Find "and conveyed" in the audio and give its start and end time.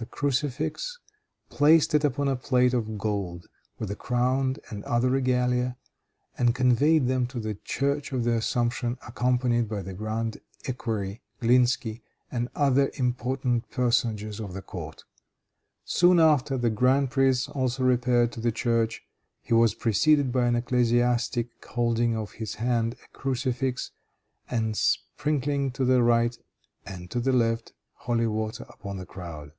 6.38-7.08